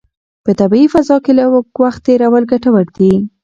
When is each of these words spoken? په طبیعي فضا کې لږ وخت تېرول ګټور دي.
په 0.43 0.51
طبیعي 0.59 0.87
فضا 0.93 1.17
کې 1.23 1.31
لږ 1.37 1.49
وخت 1.83 1.99
تېرول 2.07 2.43
ګټور 2.51 2.87
دي. 2.97 3.13